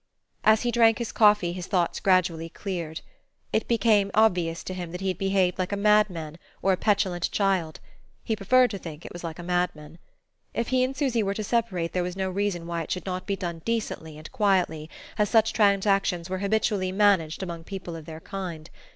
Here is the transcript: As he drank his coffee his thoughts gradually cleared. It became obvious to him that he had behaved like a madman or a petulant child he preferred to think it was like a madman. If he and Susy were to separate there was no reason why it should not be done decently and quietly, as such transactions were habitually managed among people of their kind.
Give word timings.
As 0.43 0.63
he 0.63 0.71
drank 0.71 0.97
his 0.97 1.11
coffee 1.11 1.53
his 1.53 1.67
thoughts 1.67 1.99
gradually 1.99 2.49
cleared. 2.49 3.01
It 3.53 3.67
became 3.67 4.09
obvious 4.15 4.63
to 4.63 4.73
him 4.73 4.91
that 4.93 5.01
he 5.01 5.09
had 5.09 5.19
behaved 5.19 5.59
like 5.59 5.71
a 5.71 5.77
madman 5.77 6.39
or 6.63 6.73
a 6.73 6.77
petulant 6.77 7.29
child 7.29 7.79
he 8.23 8.35
preferred 8.35 8.71
to 8.71 8.79
think 8.79 9.05
it 9.05 9.13
was 9.13 9.23
like 9.23 9.37
a 9.37 9.43
madman. 9.43 9.99
If 10.55 10.69
he 10.69 10.83
and 10.83 10.97
Susy 10.97 11.21
were 11.21 11.35
to 11.35 11.43
separate 11.43 11.93
there 11.93 12.01
was 12.01 12.15
no 12.17 12.31
reason 12.31 12.65
why 12.65 12.81
it 12.81 12.89
should 12.89 13.05
not 13.05 13.27
be 13.27 13.35
done 13.35 13.59
decently 13.63 14.17
and 14.17 14.31
quietly, 14.31 14.89
as 15.19 15.29
such 15.29 15.53
transactions 15.53 16.31
were 16.31 16.39
habitually 16.39 16.91
managed 16.91 17.43
among 17.43 17.63
people 17.65 17.95
of 17.95 18.05
their 18.05 18.21
kind. 18.21 18.71